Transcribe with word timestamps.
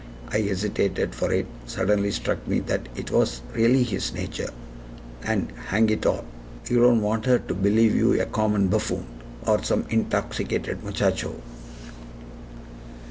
I 0.29 0.37
hesitated, 0.39 1.13
for 1.13 1.31
it 1.31 1.45
suddenly 1.67 2.09
struck 2.09 2.47
me 2.47 2.59
that 2.61 2.89
it 2.95 3.11
WAS 3.11 3.41
really 3.53 3.83
his 3.83 4.13
nature. 4.13 4.49
"And 5.21 5.51
hang 5.67 5.91
it 5.91 6.07
all! 6.07 6.25
you 6.67 6.79
don't 6.81 7.01
want 7.03 7.27
her 7.27 7.37
to 7.37 7.53
believe 7.53 7.93
you 7.93 8.19
a 8.19 8.25
common 8.25 8.67
buffoon., 8.67 9.05
or 9.45 9.63
some 9.63 9.85
intoxicated 9.91 10.83
muchacho." 10.83 11.35